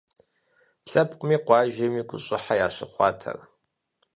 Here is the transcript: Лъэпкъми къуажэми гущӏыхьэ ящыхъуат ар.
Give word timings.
Лъэпкъми 0.91 1.37
къуажэми 1.45 2.03
гущӏыхьэ 2.09 2.55
ящыхъуат 2.65 3.19
ар. 3.31 3.39